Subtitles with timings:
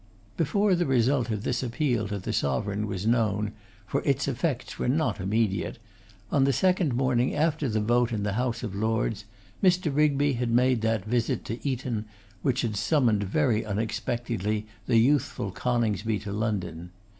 [0.35, 3.51] Before the result of this appeal to the Sovereign was known,
[3.85, 5.77] for its effects were not immediate,
[6.31, 9.25] on the second morning after the vote in the House of Lords,
[9.63, 9.95] Mr.
[9.95, 12.05] Rigby had made that visit to Eton
[12.41, 16.89] which had summoned very unexpectedly the youthful Coningsby to London.